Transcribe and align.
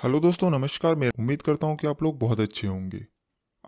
Hello 0.00 0.18
दोस्तों, 0.20 0.48
नमस्कार। 0.50 0.94
मैं 0.94 1.08
उम्मीद 1.10 1.42
करता 1.42 1.66
हूँ 1.66 1.76
कि 1.76 1.86
आप 1.86 2.02
लोग 2.02 2.18
बहुत 2.18 2.40
अच्छे 2.40 2.66
होंगे। 2.66 2.98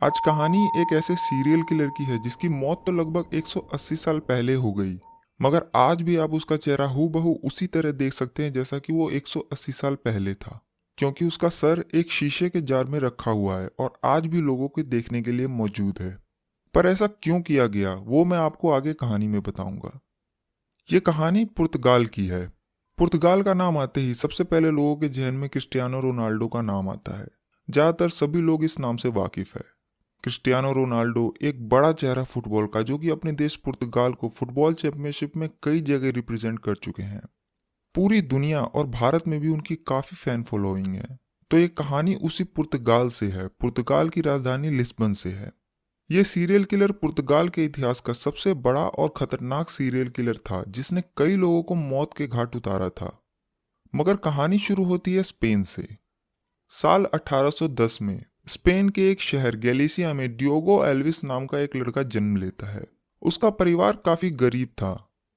आज 0.02 0.21
कहानी 0.27 0.62
एक 0.77 0.93
ऐसे 0.93 1.15
सीरियल 1.16 1.62
किलर 1.62 1.89
की 1.89 2.05
है 2.05 2.16
जिसकी 2.23 2.48
मौत 2.48 2.82
तो 2.86 2.93
लगभग 2.93 3.35
180 3.35 3.97
साल 3.97 4.19
पहले 4.19 4.55
हो 4.55 4.73
गई, 4.73 4.95
मगर 5.41 5.67
आज 5.75 6.03
भी 6.03 6.17
आप 6.17 6.33
उसका 6.33 6.57
चेहरा 6.57 6.85
हु 6.85 7.09
बहू 7.09 7.35
उसी 7.45 7.67
तरह 7.67 7.93
देख 7.93 8.13
सकते 8.13 8.45
हैं 8.45 8.53
जैसा 8.53 8.79
कि 8.79 8.93
वो 8.93 9.11
180 9.11 9.73
साल 9.73 9.95
पहले 9.95 10.35
था, 10.35 10.59
क्योंकि 10.99 11.25
उसका 11.25 11.49
सर 11.49 11.85
एक 11.95 12.11
शीशे 12.11 12.49
के 12.49 12.61
जार 12.62 12.85
में 12.85 12.99
रखा 13.01 13.30
हुआ 13.30 13.59
है 13.59 13.69
और 13.79 13.93
आज 14.05 14.27
भी 14.27 14.41
लोगों 14.41 14.69
के 14.69 14.83
देखने 14.83 15.23
के 15.23 15.33
लिए 15.33 15.46
मौजूद 15.49 15.99
है। 16.01 16.17
पर 16.75 16.87
ऐसा 16.87 17.07
क्यों 17.07 17.41
किया 17.43 17.67
गया, 17.67 17.95
वो 17.95 18.25
मैं 18.25 18.39
आपको 18.39 18.71
आगे 18.71 18.93
कहानी 18.95 19.29
में 19.29 19.41
बताऊँगा। 19.43 19.99
ये 20.89 21.01
कहानी 21.03 21.45
पुर्तगाल 21.46 22.07
की 22.07 22.27
है। 22.27 22.62
पुर्तगाल 22.98 23.43
का 23.43 23.54
नाम 23.54 23.79
आते 23.79 24.00
ही 24.00 24.14
सबसे 24.14 24.45
पहले 24.45 24.70
लोगों 24.70 24.96
के 24.96 25.09
जहन 25.09 25.34
में 25.34 25.48
क्रिस्टियानो 25.50 26.00
रोनाल्डो 26.00 26.48
का 26.48 26.62
नाम 26.62 26.88
आता 26.88 27.18
है। 27.18 27.27
ज़्यादातर 27.68 28.09
सभी 28.09 28.41
लोग 28.41 28.64
इस 28.64 28.78
नाम 28.78 28.96
से 28.96 29.09
वाकिफ 29.09 29.55
है। 29.56 29.62
क्रिस्टियानो 30.24 30.73
रोनाल्डो 30.73 31.34
एक 31.42 31.69
बड़ा 31.69 31.92
चेहरा 31.92 32.24
फुटबॉल 32.24 32.66
का, 32.66 32.83
जो 32.83 32.98
कि 32.98 33.10
अपने 33.10 33.33
देश 33.33 33.56
पुर्तगाल 33.56 34.12
को 34.12 34.28
फुटबॉल 34.28 34.74
चैंपियनशिप 34.74 35.36
में 35.36 35.48
कई 35.62 35.80
जगह 35.80 36.10
रिप्रेजेंट 36.10 36.59
कर 36.59 36.74
चुके 36.74 37.02
हैं। 37.02 37.23
पूरी 37.95 38.20
दुनिया 38.20 38.62
और 38.62 38.86
भारत 38.86 39.28
में 39.28 39.41
भी 39.41 39.48
उनकी 39.48 39.74
काफ़ी 39.77 40.16
फ़ैन 40.16 40.42
फॉलोइंग 40.42 40.86
है। 40.86 41.19
तो 41.50 41.59
ये 41.59 41.69
कहानी 41.69 42.14
उसी 42.14 42.45
पुर्तगाल 42.45 43.09
से 43.09 43.27
है। 43.27 43.48
पुर्तगाल 43.48 44.09
की 44.09 44.20
राजधानी 44.20 44.70
लिस्बन 44.70 45.12
से 45.12 45.30
है। 45.30 45.52
ये 46.11 46.23
सीरियल 46.24 46.65
किलर 46.65 46.92
पुर्तगाल 46.92 47.48
के 47.48 47.65
इतिहास 47.65 48.01
का 48.01 48.12
सबसे 48.12 48.52
बड़ा 48.55 48.80
और 48.80 49.12
खतरनाक 49.16 49.70
सीरियल 49.70 50.09
किलर 50.09 50.37
था, 50.37 50.62
जिसने 50.69 51.02
कई 51.16 51.37
लोगों 51.37 51.62
को 51.62 51.75
मौत 51.75 52.11
के 52.16 52.27
घाट 52.27 52.56
उतारा 52.56 52.88
था। 52.91 53.11
मगर 53.95 54.16
कहानी 54.16 54.59
शुरू 54.59 54.84
होती 54.84 55.15
है 55.15 55.23
स्पेन 55.23 55.62
से। 55.62 55.87
साल 56.70 57.05
1810 57.15 57.98
में 58.02 58.25
स्पेन 58.47 58.88
के 58.88 59.11
एक 59.11 59.20
शहर 59.20 59.56
गैलिसिया 59.56 60.12
में 60.12 60.36
डियोगो 60.36 60.84
एल्विस 60.86 61.23
नाम 61.25 61.47
का 61.47 61.58
एक 61.58 61.77
लड़का 61.77 62.03
जन्म 62.05 62.36
लेता 62.36 62.70
है। 62.70 62.84
उसका 63.23 63.50
परिवार 63.53 63.97
काफ़ी 63.97 64.30
गरीब 64.36 64.69
था 64.69 64.95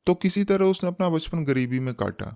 तो 0.07 0.13
किसी 0.13 0.43
तरह 0.43 0.65
उसने 0.65 0.89
अपना 0.89 1.09
बचपन 1.09 1.43
गरीबी 1.43 1.79
में 1.79 1.93
काटा। 1.93 2.35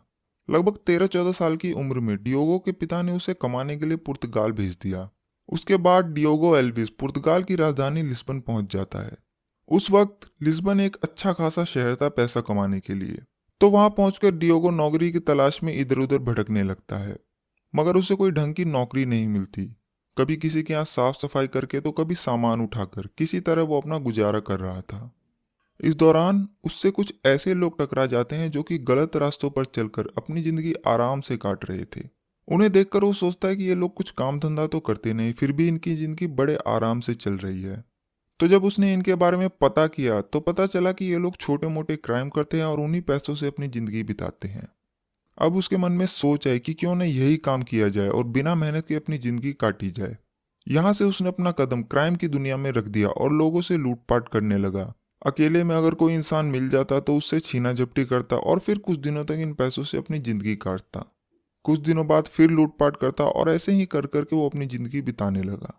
लगभग 0.49 0.77
तेरह 0.77 1.07
चौदह 1.07 1.31
साल 1.31 1.55
की 1.57 1.71
उम्र 1.73 1.99
में 1.99 2.15
डियोगो 2.23 2.59
के 2.59 2.71
पिता 2.71 3.01
ने 3.01 3.11
उसे 3.11 3.33
कमाने 3.33 3.77
के 3.77 3.85
लिए 3.85 3.97
पुर्तगाल 3.97 4.51
भेज 4.51 4.77
दिया। 4.81 5.09
उसके 5.49 5.77
बाद 5.77 6.05
डियोगो 6.05 6.55
एल्विस 6.57 6.89
पुर्तगाल 6.89 7.43
की 7.43 7.55
राजधानी 7.55 8.01
लिस्बन 8.01 8.39
पहुँच 8.39 8.73
जाता 8.73 8.99
है। 8.99 9.17
उस 9.71 9.89
वक्त 9.91 10.29
लिस्बन 10.43 10.79
एक 10.79 10.95
अच्छा 11.03 11.33
खासा 11.33 11.63
शहर 11.65 11.95
था 11.95 12.09
पैसा 12.09 12.41
कमाने 12.41 12.79
के 12.79 12.93
लिए। 12.93 13.21
तो 13.61 13.69
वहाँ 13.69 13.89
पहुंचकर 13.89 14.31
डियोगो 14.31 14.69
नौकरी 14.71 15.11
की 15.11 15.19
तलाश 15.19 15.59
में 15.63 15.73
इधर 15.75 15.99
उधर 15.99 16.17
भटकने 16.23 16.63
लगता 16.63 16.97
है। 16.97 17.17
मगर 17.73 17.95
उसे 17.95 18.15
कोई 18.15 18.31
ढंग 18.31 18.53
की 18.53 18.65
नौकरी 18.65 19.05
नहीं 19.05 19.27
मिलती। 19.27 19.65
कभी 20.17 20.35
किसी 20.37 20.63
के 20.63 20.73
यहाँ 20.73 20.85
साफ़ 20.85 21.15
सफ़ाई 21.17 21.47
करके 21.47 21.79
तो 21.79 21.91
कभी 21.91 22.15
सामान 22.15 22.61
उठाकर 22.61 23.07
किसी 23.17 23.39
तरह 23.39 23.61
वो 23.61 23.81
अपना 23.81 23.97
गुजारा 23.97 24.39
कर 24.39 24.59
रहा 24.59 24.81
था। 24.81 25.11
इस 25.79 25.95
दौरान 25.95 26.47
उससे 26.65 26.91
कुछ 26.91 27.13
ऐसे 27.25 27.53
लोग 27.53 27.79
टकरा 27.79 28.05
जाते 28.05 28.35
हैं 28.35 28.49
जो 28.51 28.63
कि 28.63 28.77
गलत 28.77 29.15
रास्तों 29.15 29.49
पर 29.49 29.65
चलकर 29.65 30.07
अपनी 30.17 30.41
ज़िंदगी 30.41 30.73
आराम 30.87 31.21
से 31.21 31.37
काट 31.37 31.69
रहे 31.69 31.85
थे। 31.85 32.01
उन्हें 32.49 32.71
देखकर 32.71 33.03
वो 33.03 33.13
सोचता 33.15 33.47
है 33.47 33.55
कि 33.55 33.63
ये 33.63 33.75
लोग 33.75 33.93
कुछ 33.95 34.09
काम 34.11 34.39
धंधा 34.39 34.65
तो 34.67 34.79
करते 34.81 35.13
नहीं, 35.13 35.33
फिर 35.33 35.51
भी 35.51 35.67
इनकी 35.67 35.95
ज़िंदगी 35.95 36.27
बड़े 36.29 36.57
आराम 36.67 36.99
से 36.99 37.13
चल 37.15 37.37
रही 37.37 37.61
है। 37.61 37.83
तो 38.39 38.47
जब 38.47 38.63
उसने 38.65 38.93
इनके 38.93 39.15
बारे 39.17 39.37
में 39.37 39.49
पता 39.61 39.85
किया 39.89 40.19
तो 40.23 40.39
पता 40.39 40.65
चला 40.67 40.91
कि 40.91 41.05
ये 41.05 41.17
लोग 41.19 41.35
छोटे 41.37 41.67
मोटे 41.69 41.95
क्राइम 41.97 42.29
करते 42.29 42.57
हैं 42.57 42.65
और 42.65 42.79
उन्हीं 42.79 43.01
पैसों 43.03 43.35
से 43.35 43.47
अपनी 43.47 43.67
ज़िंदगी 43.67 44.03
बिताते 44.03 44.47
हैं। 44.47 44.67
अब 45.37 45.55
उसके 45.55 45.77
मन 45.77 45.91
में 45.91 46.05
सोच 46.07 46.47
आई 46.47 46.59
कि 46.59 46.73
क्यों 46.73 46.95
न 46.95 47.01
यही 47.01 47.37
काम 47.39 47.61
किया 47.63 47.89
जाए 47.89 48.07
और 48.09 48.23
बिना 48.27 48.55
मेहनत 48.55 48.87
के 48.87 48.95
अपनी 48.95 49.17
ज़िंदगी 49.17 49.51
काटी 49.55 49.89
जाए। 49.91 50.17
यहाँ 50.67 50.93
से 50.93 51.03
उसने 51.03 51.27
अपना 51.27 51.51
कदम 51.53 51.83
क्राइम 51.83 52.15
की 52.15 52.27
दुनिया 52.29 52.57
में 52.57 52.71
रख 52.71 52.87
दिया 52.87 53.09
और 53.09 53.33
लोगों 53.33 53.61
से 53.61 53.77
लूटपाट 53.77 54.29
करने 54.29 54.57
लगा। 54.57 54.93
अकेले 55.25 55.63
में 55.63 55.75
अगर 55.75 55.93
कोई 55.95 56.13
इंसान 56.13 56.45
मिल 56.47 56.69
जाता 56.69 56.99
तो 56.99 57.15
उससे 57.17 57.39
छीना 57.41 57.73
झपटी 57.73 58.05
करता 58.05 58.35
और 58.35 58.59
फिर 58.59 58.77
कुछ 58.79 58.99
दिनों 58.99 59.23
तक 59.25 59.39
इन 59.39 59.53
पैसों 59.53 59.83
से 59.83 59.97
अपनी 59.97 60.19
ज़िंदगी 60.19 60.55
काटता। 60.57 61.05
कुछ 61.65 61.79
दिनों 61.79 62.07
बाद 62.07 62.27
फिर 62.27 62.49
लूटपाट 62.51 62.97
करता 62.97 63.23
और 63.23 63.49
ऐसे 63.49 63.71
ही 63.71 63.85
कर 63.85 64.05
करके 64.05 64.35
वो 64.35 64.49
अपनी 64.49 64.65
ज़िंदगी 64.65 65.01
बिताने 65.01 65.41
लगा। 65.43 65.73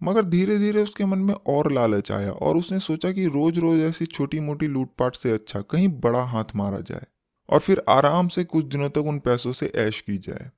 मगर 0.00 0.24
धीरे 0.24 0.58
धीरे 0.58 0.82
उसके 0.82 1.04
मन 1.04 1.18
में 1.18 1.34
और 1.34 1.70
लालच 1.72 2.10
आया 2.12 2.30
और 2.32 2.56
उसने 2.56 2.78
सोचा 2.80 3.10
कि 3.12 3.26
रोज 3.26 3.58
रोज 3.58 3.80
ऐसी 3.80 4.06
छोटी 4.06 4.40
मोटी 4.40 4.68
लूटपाट 4.68 5.16
से 5.16 5.30
अच्छा 5.30 5.60
कहीं 5.60 5.88
बड़ा 6.00 6.22
हाथ 6.24 6.54
मारा 6.56 6.80
जाए 6.80 7.06
और 7.48 7.60
फिर 7.60 7.82
आराम 7.88 8.28
से 8.28 8.44
कुछ 8.44 8.64
दिनों 8.64 8.88
तक 8.90 9.06
उन 9.06 9.18
पैसों 9.18 9.52
से 9.52 9.66
ऐश 9.76 10.00
की 10.00 10.18
जाए। 10.18 10.50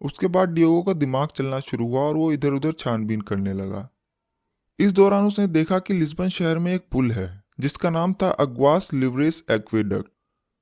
उसके 0.00 0.26
बाद 0.26 0.48
डियोगो 0.48 0.82
का 0.82 0.92
दिमाग 0.94 1.28
चलना 1.28 1.60
शुरू 1.60 1.86
हुआ 1.86 2.00
और 2.00 2.16
वो 2.16 2.30
इधर 2.32 2.52
उधर 2.52 2.72
छानबीन 2.72 3.20
करने 3.20 3.52
लगा। 3.52 3.88
इस 4.78 4.92
दौरान 4.92 5.26
उसने 5.26 5.46
देखा 5.46 5.78
कि 5.78 5.94
लिस्बन 5.94 6.28
शहर 6.28 6.58
में 6.58 6.72
एक 6.74 6.86
पुल 6.92 7.10
है, 7.10 7.42
जिसका 7.60 7.90
नाम 7.90 8.12
था 8.12 8.30
अग्वास 8.30 8.92
लिवरेस 8.94 9.42
एक्वेडक्ट। 9.50 10.10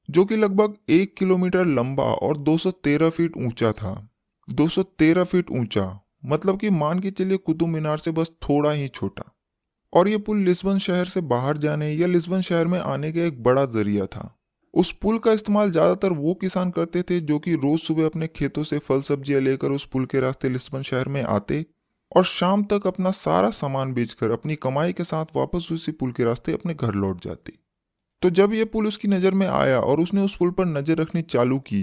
जो 0.08 0.24
कि 0.24 0.36
लगभग 0.36 0.74
एक 0.90 1.14
किलोमीटर 1.16 1.66
लंबा 1.66 2.04
और 2.04 2.38
213 2.38 3.10
फीट 3.10 3.36
ऊँचा 3.38 3.72
था। 3.72 3.92
213 4.48 5.24
फीट 5.24 5.50
ऊँचा 5.50 6.00
मतलब 6.26 6.58
कि 6.60 6.70
मान 6.70 7.00
के 7.00 7.10
चलिए 7.10 7.36
कुतुब 7.36 7.68
मीनार 7.68 7.98
से 7.98 8.10
बस 8.10 8.30
थोड़ा 8.42 8.70
ही 8.72 8.88
छोटा। 8.88 9.30
और 9.92 10.08
ये 10.08 10.18
पुल 10.18 10.38
लिस्बन 10.38 10.78
शहर 10.78 11.06
से 11.06 11.20
बाहर 11.22 11.58
जाने 11.58 11.90
या 11.90 12.06
लिस्बन 12.06 12.40
शहर 12.40 12.66
में 12.66 12.78
आने 12.80 13.12
का 13.12 13.20
एक 13.20 13.42
बड़ा 13.42 13.64
ज़रिया 13.66 14.06
था। 14.06 14.30
उस 14.74 14.92
पुल 14.92 15.18
का 15.18 15.32
इस्तेमाल 15.32 15.70
ज़्यादातर 15.70 16.12
वो 16.12 16.34
किसान 16.34 16.70
करते 16.70 17.02
थे 17.02 17.20
जो 17.20 17.38
कि 17.38 17.54
रोज़ 17.54 17.80
सुबह 17.80 18.06
अपने 18.06 18.26
खेतों 18.26 18.64
से 18.64 18.78
फल 18.78 19.02
सब्ज़ियाँ 19.02 19.40
लेकर 19.40 19.70
उस 19.70 19.84
पुल 19.86 20.06
के 20.06 20.20
रास्ते 20.20 20.48
लिस्बन 20.48 20.82
शहर 20.82 21.08
में 21.08 21.22
आते 21.22 21.64
और 22.12 22.24
शाम 22.24 22.64
तक 22.64 22.86
अपना 22.86 23.10
सारा 23.12 23.50
सामान 23.52 23.92
बेचकर 23.94 24.30
अपनी 24.30 24.54
कमाई 24.56 24.92
के 24.92 25.04
साथ 25.04 25.36
वापस 25.36 25.68
उसी 25.72 25.92
पुल 25.92 26.12
के 26.12 26.24
रास्ते 26.24 26.52
अपने 26.52 26.74
घर 26.74 26.94
लौट 26.94 27.22
जाते। 27.24 27.52
तो 28.24 28.28
जब 28.30 28.52
ये 28.54 28.64
पुल 28.64 28.86
उसकी 28.86 29.08
नज़र 29.08 29.34
में 29.34 29.46
आया 29.46 29.78
और 29.78 30.00
उसने 30.00 30.20
उस 30.20 30.36
पुल 30.36 30.50
पर 30.50 30.66
नज़र 30.66 30.96
रखनी 30.96 31.22
चालू 31.22 31.58
की 31.60 31.82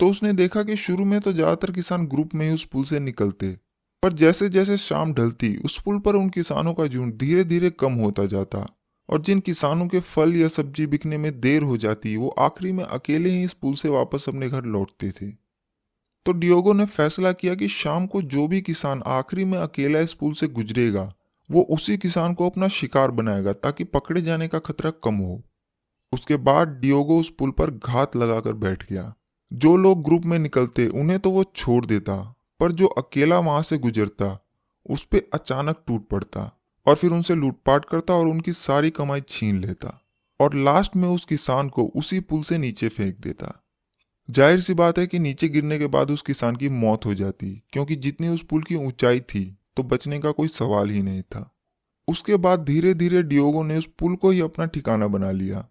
तो 0.00 0.08
उसने 0.10 0.32
देखा 0.32 0.62
कि 0.62 0.76
शुरू 0.76 1.04
में 1.04 1.18
तो 1.20 1.32
ज़्यादातर 1.32 1.70
किसान 1.72 2.06
ग्रुप 2.06 2.34
में 2.34 2.46
ही 2.46 2.54
उस 2.54 2.64
पुल 2.64 2.84
से 2.84 3.00
निकलते, 3.00 3.50
पर 4.02 4.12
जैसे 4.12 4.48
जैसे 4.48 4.76
शाम 4.78 5.12
ढलती, 5.14 5.56
उस 5.56 5.78
पुल 5.78 5.98
पर 5.98 6.14
उन 6.14 6.28
किसानों 6.28 6.72
का 6.74 6.86
झुंड 6.86 7.12
धीरे 7.18 7.44
धीरे 7.44 7.70
कम 7.72 7.92
होता 7.94 8.24
जाता 8.26 8.66
और 9.08 9.20
जिन 9.22 9.40
किसानों 9.40 9.86
के 9.86 10.00
फल 10.02 10.34
या 10.36 10.48
सब्ज़ी 10.48 10.86
बिकने 10.86 11.18
में 11.18 11.40
देर 11.40 11.62
हो 11.62 11.76
जाती, 11.76 12.16
वो 12.16 12.28
आखिरी 12.28 12.72
में 12.72 12.82
अकेले 12.84 13.30
ही 13.30 13.42
इस 13.42 13.52
पुल 13.54 13.74
से 13.74 13.88
वापस 13.88 14.24
अपने 14.28 14.48
घर 14.48 14.64
लौटते 14.66 15.10
थे। 15.10 15.30
तो 16.26 16.32
डियोगो 16.34 16.72
ने 16.72 16.86
फैसला 16.86 17.32
किया 17.32 17.54
कि 17.54 17.68
शाम 17.70 18.06
को 18.06 18.22
जो 18.24 18.46
भी 18.48 18.60
किसान 18.62 19.02
आखिरी 19.08 19.44
में 19.44 19.58
अकेला 19.58 20.00
इस 20.00 20.12
पुल 20.14 20.32
से 20.32 20.46
गुजरेगा, 20.48 21.12
वो 21.50 21.62
उसी 21.70 21.96
किसान 21.98 22.34
को 22.34 22.48
अपना 22.50 22.68
शिकार 22.70 23.10
बनाएगा 23.12 23.52
ताकि 23.54 23.84
पकड़े 23.86 24.22
जाने 24.22 24.48
का 24.48 24.58
खतरा 24.60 24.90
कम 25.04 25.14
हो। 25.16 25.42
उसके 26.12 26.36
बाद 26.38 26.68
डियोगो 26.80 27.18
उस 27.20 27.30
पुल 27.38 27.50
पर 27.50 27.70
घात 27.70 28.16
लगाकर 28.16 28.52
बैठ 28.54 28.84
गया। 28.90 29.12
जो 29.50 29.76
लोग 29.76 30.02
ग्रुप 30.04 30.24
में 30.24 30.38
निकलते, 30.38 30.86
उन्हें 30.88 31.18
तो 31.20 31.30
वो 31.30 31.44
छोड़ 31.46 31.84
देता, 31.86 32.14
पर 32.60 32.72
जो 32.72 32.86
अकेला 32.88 33.38
वहाँ 33.40 33.62
से 33.62 33.78
गुजरता, 33.78 34.38
उस 34.86 35.04
पर 35.04 35.28
अचानक 35.34 35.82
टूट 35.86 36.08
पड़ता 36.08 36.50
और 36.86 36.94
फिर 36.94 37.10
उनसे 37.10 37.34
लूटपाट 37.34 37.84
करता 37.84 38.14
और 38.14 38.26
उनकी 38.26 38.52
सारी 38.54 38.90
कमाई 38.92 39.20
छीन 39.28 39.60
लेता 39.60 40.00
और 40.40 40.54
लास्ट 40.56 40.96
में 40.96 41.08
उस 41.08 41.24
किसान 41.24 41.68
को 41.68 41.84
उसी 41.96 42.20
पुल 42.20 42.42
से 42.42 42.58
नीचे 42.58 42.88
फेंक 42.88 43.20
देता। 43.20 43.52
ज़ाहिर 44.28 44.60
सी 44.60 44.74
बात 44.74 44.98
है 44.98 45.06
कि 45.06 45.18
नीचे 45.18 45.48
गिरने 45.48 45.78
के 45.78 45.86
बाद 45.88 46.10
उस 46.10 46.22
किसान 46.22 46.56
की 46.56 46.68
मौत 46.70 47.06
हो 47.06 47.14
जाती, 47.14 47.50
क्योंकि 47.72 47.96
जितनी 47.96 48.28
उस 48.28 48.42
पुल 48.42 48.62
की 48.62 48.76
ऊंचाई 48.76 49.20
थी 49.22 49.44
तो 49.76 49.82
बचने 49.84 50.18
का 50.18 50.30
कोई 50.30 50.48
सवाल 50.48 50.90
ही 50.90 51.02
नहीं 51.02 51.22
था। 51.24 51.50
उसके 52.08 52.36
बाद 52.38 52.64
धीरे 52.64 52.94
धीरे 52.94 53.22
डियोगो 53.22 53.62
ने 53.62 53.76
उस 53.78 53.88
पुल 53.98 54.14
को 54.16 54.30
ही 54.30 54.40
अपना 54.40 54.66
ठिकाना 54.66 55.06
बना 55.08 55.30
लिया। 55.32 55.66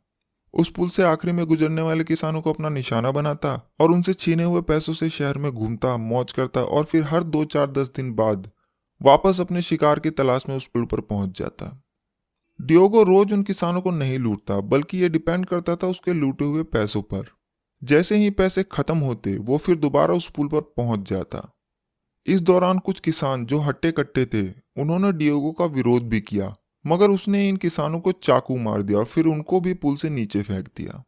उस 0.55 0.69
पुल 0.69 0.89
से 0.89 1.03
आखिरी 1.03 1.33
में 1.33 1.45
गुजरने 1.45 1.81
वाले 1.81 2.03
किसानों 2.03 2.41
को 2.41 2.53
अपना 2.53 2.69
निशाना 2.69 3.11
बनाता 3.11 3.75
और 3.79 3.91
उनसे 3.91 4.13
छीने 4.13 4.43
हुए 4.43 4.61
पैसों 4.61 4.93
से 4.93 5.09
शहर 5.09 5.37
में 5.37 5.51
घूमता, 5.51 5.97
मौज 5.97 6.31
करता 6.31 6.61
और 6.61 6.83
फिर 6.83 7.03
हर 7.03 7.23
दो 7.23 7.45
चार 7.45 7.71
दस 7.71 7.91
दिन 7.95 8.13
बाद 8.13 8.51
वापस 9.01 9.39
अपने 9.39 9.61
शिकार 9.61 9.99
की 9.99 10.09
तलाश 10.09 10.43
में 10.49 10.55
उस 10.57 10.67
पुल 10.67 10.85
पर 10.85 11.01
पहुँच 11.01 11.39
जाता। 11.39 11.83
डियोगो 12.61 13.03
रोज 13.03 13.33
उन 13.33 13.43
किसानों 13.43 13.81
को 13.81 13.91
नहीं 13.91 14.19
लूटता, 14.19 14.59
बल्कि 14.59 14.97
ये 14.97 15.09
डिपेंड 15.09 15.45
करता 15.45 15.75
था 15.75 15.87
उसके 15.87 16.13
लूटे 16.13 16.45
हुए 16.45 16.63
पैसों 16.63 17.01
पर। 17.01 17.25
जैसे 17.83 18.15
ही 18.15 18.29
पैसे 18.29 18.63
खत्म 18.63 18.97
होते, 18.97 19.37
वो 19.37 19.57
फिर 19.57 19.75
दोबारा 19.75 20.13
उस 20.13 20.29
पुल 20.29 20.47
पर 20.47 20.61
पहुँच 20.61 21.09
जाता। 21.09 21.51
इस 22.25 22.41
दौरान 22.41 22.79
कुछ 22.79 22.99
किसान 22.99 23.45
जो 23.45 23.59
हट्टे 23.59 23.91
कट्टे 23.91 24.25
थे, 24.25 24.49
उन्होंने 24.81 25.11
डियोगो 25.11 25.51
का 25.51 25.65
विरोध 25.65 26.03
भी 26.03 26.21
किया। 26.21 26.55
मगर 26.85 27.09
उसने 27.09 27.47
इन 27.49 27.57
किसानों 27.57 27.99
को 27.99 28.11
चाकू 28.13 28.57
मार 28.59 28.81
दिया 28.81 28.97
और 28.99 29.05
फिर 29.05 29.25
उनको 29.27 29.59
भी 29.61 29.73
पुल 29.75 29.95
से 29.95 30.09
नीचे 30.11 30.41
फेंक 30.43 30.67
दिया। 30.77 31.03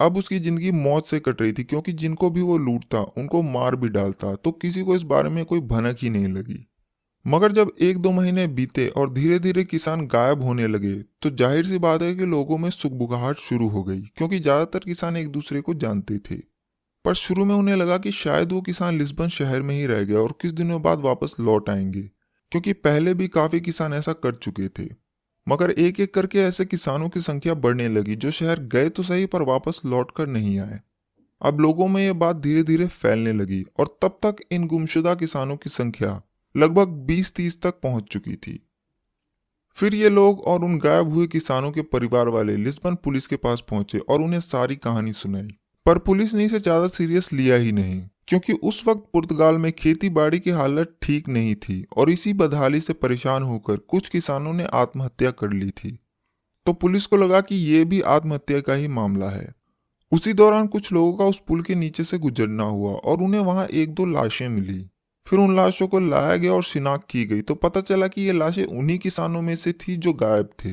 अब 0.00 0.16
उसकी 0.16 0.38
ज़िंदगी 0.38 0.70
मौत 0.72 1.06
से 1.06 1.18
कट 1.20 1.40
रही 1.42 1.52
थी 1.52 1.64
क्योंकि 1.64 1.92
जिनको 1.94 2.30
भी 2.30 2.42
वो 2.42 2.56
लूटता, 2.58 3.00
उनको 3.00 3.42
मार 3.42 3.76
भी 3.76 3.88
डालता 3.90 4.34
तो 4.34 4.50
किसी 4.52 4.82
को 4.82 4.96
इस 4.96 5.02
बारे 5.04 5.30
में 5.30 5.44
कोई 5.44 5.60
भनक 5.62 5.96
ही 5.98 6.10
नहीं 6.10 6.28
लगी। 6.28 6.66
मगर 7.24 7.52
जब 7.52 7.72
एक 7.80 7.98
दो 7.98 8.10
महीने 8.12 8.46
बीते 8.48 8.86
और 8.88 9.12
धीरे 9.12 9.38
धीरे 9.38 9.64
किसान 9.64 10.06
गायब 10.06 10.42
होने 10.42 10.66
लगे 10.66 10.94
तो 11.22 11.30
ज़ाहिर 11.30 11.66
सी 11.66 11.78
बात 11.78 12.02
है 12.02 12.14
कि 12.14 12.26
लोगों 12.26 12.58
में 12.58 12.68
सुखबुगाहट 12.70 13.38
शुरू 13.38 13.68
हो 13.68 13.82
गई, 13.84 14.00
क्योंकि 14.16 14.38
ज़्यादातर 14.38 14.78
किसान 14.78 15.16
एक 15.16 15.28
दूसरे 15.28 15.60
को 15.60 15.74
जानते 15.76 16.18
थे। 16.20 16.36
पर 17.04 17.14
शुरू 17.16 17.44
में 17.44 17.54
उन्हें 17.54 17.76
लगा 17.76 17.98
कि 17.98 18.12
शायद 18.12 18.52
वो 18.52 18.60
किसान 18.62 18.98
लिस्बन 18.98 19.28
शहर 19.30 19.62
में 19.62 19.74
ही 19.74 19.86
रह 19.86 20.02
गए 20.04 20.14
और 20.14 20.32
कुछ 20.32 20.50
दिनों 20.52 20.80
बाद 20.82 21.00
वापस 21.00 21.34
लौट 21.40 21.68
आएँगे, 21.70 22.02
क्योंकि 22.52 22.72
पहले 22.74 23.14
भी 23.14 23.28
काफ़ी 23.28 23.60
किसान 23.60 23.94
ऐसा 23.94 24.12
कर 24.14 24.34
चुके 24.34 24.68
थे। 24.70 24.88
मगर 25.46 25.70
एक 25.70 26.00
एक 26.00 26.14
करके 26.14 26.38
ऐसे 26.38 26.64
किसानों 26.64 27.08
की 27.08 27.20
संख्या 27.20 27.54
बढ़ने 27.56 27.88
लगी। 27.88 28.16
जो 28.16 28.30
शहर 28.30 28.60
गए 28.72 28.88
तो 28.88 29.02
सही, 29.02 29.26
पर 29.26 29.42
वापस 29.42 29.80
लौट 29.86 30.10
कर 30.16 30.26
नहीं 30.28 30.58
आए। 30.60 30.80
अब 31.42 31.60
लोगों 31.60 31.86
में 31.88 32.02
यह 32.02 32.12
बात 32.14 32.36
धीरे 32.36 32.62
धीरे 32.62 32.86
फैलने 32.86 33.32
लगी 33.32 33.64
और 33.78 33.96
तब 34.02 34.18
तक 34.22 34.42
इन 34.52 34.66
गुमशुदा 34.66 35.14
किसानों 35.14 35.56
की 35.56 35.70
संख्या 35.70 36.20
लगभग 36.54 36.88
20-30 37.06 37.60
तक 37.62 37.80
पहुँच 37.82 38.08
चुकी 38.12 38.34
थी। 38.36 38.58
फिर 39.76 39.94
ये 39.94 40.08
लोग 40.08 40.40
और 40.42 40.64
उन 40.64 40.78
गायब 40.78 41.08
हुए 41.08 41.26
किसानों 41.26 41.70
के 41.70 41.82
परिवार 41.82 42.28
वाले 42.28 42.56
लिस्बन 42.56 42.94
पुलिस 42.94 43.26
के 43.26 43.36
पास 43.36 43.62
पहुँचे 43.70 43.98
और 43.98 44.22
उन्हें 44.22 44.40
सारी 44.40 44.76
कहानी 44.76 45.12
सुनाई। 45.12 45.48
पर 45.86 45.98
पुलिस 45.98 46.34
ने 46.34 46.44
इसे 46.44 46.58
ज़्यादा 46.58 46.88
सीरियस 46.88 47.32
लिया 47.32 47.56
ही 47.56 47.72
नहीं। 47.72 48.02
क्योंकि 48.30 48.52
उस 48.52 48.82
वक्त 48.86 49.04
पुर्तगाल 49.12 49.58
में 49.58 49.72
खेती 49.72 50.08
बाड़ी 50.10 50.38
की 50.38 50.50
हालत 50.50 50.96
ठीक 51.02 51.28
नहीं 51.28 51.54
थी 51.54 51.86
और 51.96 52.10
इसी 52.10 52.32
बदहाली 52.32 52.80
से 52.80 52.92
परेशान 52.92 53.42
होकर 53.42 53.76
कुछ 53.76 54.08
किसानों 54.08 54.52
ने 54.52 54.64
आत्महत्या 54.64 55.30
कर 55.30 55.52
ली 55.52 55.70
थी। 55.70 55.98
तो 56.66 56.72
पुलिस 56.72 57.06
को 57.06 57.16
लगा 57.16 57.40
कि 57.40 57.56
ये 57.56 57.84
भी 57.84 58.00
आत्महत्या 58.00 58.60
का 58.60 58.74
ही 58.74 58.88
मामला 58.88 59.28
है। 59.28 59.54
उसी 60.12 60.32
दौरान 60.32 60.66
कुछ 60.66 60.92
लोगों 60.92 61.12
का 61.12 61.24
उस 61.24 61.42
पुल 61.48 61.62
के 61.62 61.74
नीचे 61.74 62.04
से 62.04 62.18
गुजरना 62.18 62.62
हुआ 62.62 62.92
और 62.92 63.22
उन्हें 63.22 63.40
वहाँ 63.40 63.66
एक 63.66 63.94
दो 63.94 64.06
लाशें 64.06 64.48
मिली। 64.48 64.90
फिर 65.26 65.38
उन 65.38 65.56
लाशों 65.56 65.88
को 65.88 66.00
लाया 66.00 66.36
गया 66.36 66.52
और 66.52 66.62
शिनाख्त 66.62 67.06
की 67.10 67.24
गई। 67.24 67.40
तो 67.40 67.54
पता 67.54 67.80
चला 67.80 68.08
कि 68.08 68.22
ये 68.22 68.32
लाशें 68.32 68.64
उन्हीं 68.64 68.98
किसानों 68.98 69.42
में 69.42 69.56
से 69.56 69.72
थी 69.72 69.96
जो 69.96 70.12
गायब 70.12 70.48
थे। 70.64 70.70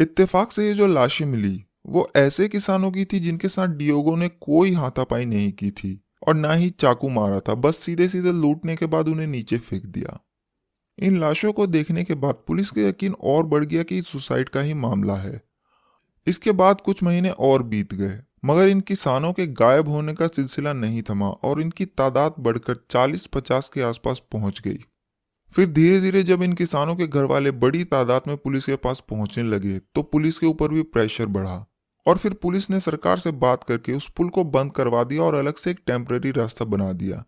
इत्तेफाक 0.00 0.52
से 0.52 0.68
ये 0.68 0.74
जो 0.74 0.86
लाशें 0.86 1.26
मिली, 1.26 1.64
वो 1.86 2.10
ऐसे 2.16 2.48
किसानों 2.48 2.90
की 2.90 3.04
थी 3.04 3.20
जिनके 3.20 3.48
साथ 3.48 3.66
डियोगो 3.66 4.16
ने 4.16 4.28
कोई 4.28 4.72
हाथापाई 4.72 5.24
नहीं 5.24 5.52
की 5.52 5.70
थी। 5.70 6.04
और 6.22 6.34
ना 6.34 6.52
ही 6.52 6.70
चाकू 6.70 7.08
मारा 7.08 7.40
था। 7.40 7.54
बस 7.54 7.76
सीधे 7.76 8.08
सीधे 8.08 8.32
लूटने 8.32 8.76
के 8.76 8.86
बाद 8.86 9.08
उन्हें 9.08 9.26
नीचे 9.26 9.58
फेंक 9.58 9.84
दिया। 9.86 10.18
इन 10.98 11.18
लाशों 11.20 11.52
को 11.52 11.66
देखने 11.66 12.04
के 12.04 12.14
बाद 12.14 12.34
पुलिस 12.46 12.70
का 12.70 12.82
यकीन 12.82 13.14
और 13.22 13.46
बढ़ 13.46 13.64
गया 13.64 13.82
कि 13.82 14.00
सुसाइड 14.02 14.48
का 14.48 14.60
ही 14.60 14.74
मामला 14.74 15.16
है। 15.16 15.40
इसके 16.26 16.52
बाद 16.52 16.80
कुछ 16.80 17.02
महीने 17.02 17.30
और 17.30 17.62
बीत 17.62 17.94
गए, 17.94 18.18
मगर 18.44 18.68
इन 18.68 18.80
किसानों 18.80 19.32
के 19.32 19.46
गायब 19.46 19.88
होने 19.88 20.14
का 20.14 20.26
सिलसिला 20.26 20.72
नहीं 20.72 21.02
थमा 21.02 21.28
और 21.28 21.60
इनकी 21.62 21.84
तादाद 21.84 22.34
बढ़कर 22.38 22.76
40-50 22.90 23.70
के 23.74 23.82
आसपास 23.82 24.22
पहुँच 24.32 24.60
गई। 24.60 24.78
फिर 25.54 25.66
धीरे 25.66 26.00
धीरे 26.00 26.22
जब 26.22 26.42
इन 26.42 26.52
किसानों 26.52 26.96
के 26.96 27.06
घर 27.06 27.24
वाले 27.24 27.50
बड़ी 27.50 27.84
तादाद 27.84 28.22
में 28.28 28.36
पुलिस 28.36 28.64
के 28.64 28.76
पास 28.76 29.02
पहुँचने 29.08 29.44
लगे 29.44 29.78
तो 29.78 30.02
पुलिस 30.02 30.38
के 30.38 30.46
ऊपर 30.46 30.68
भी 30.68 30.82
प्रेशर 30.82 31.26
बढ़ा। 31.28 31.64
और 32.08 32.18
फिर 32.18 32.34
पुलिस 32.34 32.70
ने 32.70 32.80
सरकार 32.80 33.18
से 33.18 33.30
बात 33.30 33.64
करके 33.64 33.92
उस 33.92 34.10
पुल 34.10 34.28
को 34.28 34.44
बंद 34.44 34.72
करवा 34.72 35.04
दिया 35.04 35.22
और 35.22 35.34
अलग 35.34 35.54
से 35.54 35.70
एक 35.70 35.80
टेम्पररी 35.86 36.30
रास्ता 36.30 36.64
बना 36.64 36.92
दिया। 36.92 37.24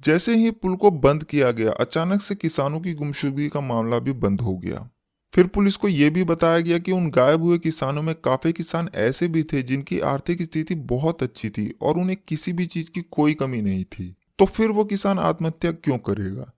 जैसे 0.00 0.36
ही 0.36 0.50
पुल 0.50 0.76
को 0.76 0.90
बंद 0.90 1.24
किया 1.24 1.50
गया, 1.50 1.72
अचानक 1.72 2.22
से 2.22 2.34
किसानों 2.34 2.80
की 2.80 2.94
गुमशुदगी 2.94 3.48
का 3.48 3.60
मामला 3.60 3.98
भी 3.98 4.12
बंद 4.12 4.40
हो 4.40 4.56
गया। 4.56 4.90
फिर 5.34 5.46
पुलिस 5.46 5.76
को 5.76 5.88
यह 5.88 6.10
भी 6.10 6.24
बताया 6.24 6.60
गया 6.60 6.78
कि 6.78 6.92
उन 6.92 7.10
गायब 7.10 7.42
हुए 7.42 7.58
किसानों 7.58 8.02
में 8.02 8.14
काफ़ी 8.14 8.52
किसान 8.52 8.90
ऐसे 8.94 9.28
भी 9.28 9.42
थे 9.42 9.62
जिनकी 9.62 10.00
आर्थिक 10.00 10.42
स्थिति 10.42 10.74
बहुत 10.74 11.22
अच्छी 11.22 11.50
थी 11.50 11.74
और 11.82 11.98
उन्हें 11.98 12.16
किसी 12.28 12.52
भी 12.52 12.66
चीज़ 12.66 12.90
की 12.90 13.02
कोई 13.02 13.34
कमी 13.34 13.62
नहीं 13.62 13.84
थी। 13.84 14.16
तो 14.38 14.44
फिर 14.44 14.68
वो 14.68 14.84
किसान 14.84 15.18
आत्महत्या 15.18 15.72
क्यों 15.72 15.98
करेगा? 15.98 16.52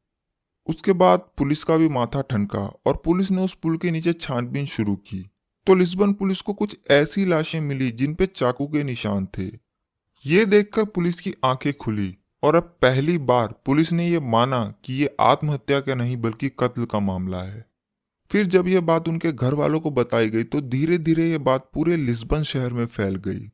उसके 0.66 0.92
बाद 0.92 1.18
पुलिस 1.18 1.64
का 1.64 1.76
भी 1.76 1.88
माथा 1.88 2.20
ठनका 2.20 2.72
और 2.86 3.02
पुलिस 3.04 3.30
ने 3.30 3.42
उस 3.42 3.54
पुल 3.54 3.76
के 3.76 3.90
नीचे 3.90 4.12
छानबीन 4.12 4.66
शुरू 4.66 4.96
की। 4.96 5.30
तो 5.66 5.74
लिस्बन 5.74 6.12
पुलिस 6.12 6.40
को 6.40 6.52
कुछ 6.52 6.76
ऐसी 6.90 7.24
लाशें 7.24 7.60
मिली 7.60 7.90
जिन 7.90 8.14
पे 8.14 8.26
चाकू 8.26 8.66
के 8.66 8.84
निशान 8.84 9.26
थे। 9.38 9.46
ये 10.24 10.44
देखकर 10.44 10.84
पुलिस 10.84 11.20
की 11.20 11.34
आँखें 11.44 11.72
खुली 11.72 12.14
और 12.42 12.56
अब 12.56 12.62
पहली 12.82 13.16
बार 13.18 13.54
पुलिस 13.66 13.92
ने 13.92 14.08
यह 14.08 14.20
माना 14.20 14.62
कि 14.84 14.94
ये 14.94 15.14
आत्महत्या 15.20 15.80
का 15.80 15.94
नहीं 15.94 16.16
बल्कि 16.16 16.48
कत्ल 16.60 16.84
का 16.84 17.00
मामला 17.00 17.42
है। 17.42 17.64
फिर 18.30 18.46
जब 18.46 18.68
यह 18.68 18.80
बात 18.80 19.08
उनके 19.08 19.32
घर 19.32 19.54
वालों 19.54 19.80
को 19.80 19.90
बताई 19.90 20.30
गई 20.30 20.42
तो 20.42 20.60
धीरे 20.60 20.98
धीरे 20.98 21.30
यह 21.30 21.38
बात 21.38 21.68
पूरे 21.74 21.96
लिस्बन 21.96 22.42
शहर 22.42 22.72
में 22.72 22.84
फैल 22.86 23.16
गई 23.16 23.48